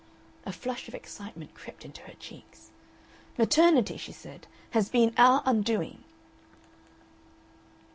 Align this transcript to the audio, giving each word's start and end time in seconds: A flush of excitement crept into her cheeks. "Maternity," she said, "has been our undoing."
A 0.47 0.51
flush 0.51 0.87
of 0.87 0.95
excitement 0.95 1.53
crept 1.53 1.85
into 1.85 2.01
her 2.01 2.15
cheeks. 2.17 2.71
"Maternity," 3.37 3.97
she 3.97 4.11
said, 4.11 4.47
"has 4.71 4.89
been 4.89 5.13
our 5.15 5.43
undoing." 5.45 6.03